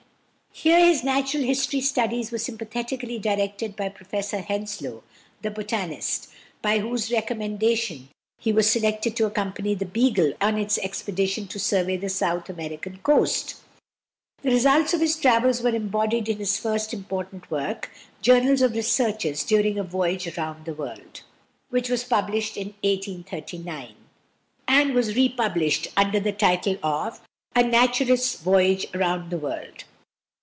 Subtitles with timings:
[0.53, 5.01] Here his natural history studies were sympathetically directed by Professor Henslow,
[5.41, 6.27] the botanist,
[6.61, 11.95] by whose recommendation he was selected to accompany the Beagle on its expedition to survey
[11.95, 13.55] the South American coast.
[14.43, 17.89] The results of his travels were embodied in his first important work,
[18.21, 21.21] "Journals of Researches during a Voyage round the World,"
[21.69, 23.95] which was published in 1839,
[24.67, 27.21] and was republished under the title of
[27.55, 29.85] "A Naturalist's Voyage round the World."